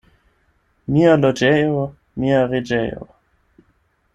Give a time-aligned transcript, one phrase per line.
[0.95, 1.85] Mia loĝejo—
[2.23, 3.07] mia reĝejo.